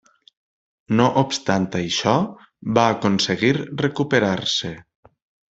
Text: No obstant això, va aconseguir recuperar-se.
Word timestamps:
No 0.99 1.05
obstant 1.21 1.67
això, 1.81 2.15
va 2.79 2.87
aconseguir 2.97 3.55
recuperar-se. 3.61 4.77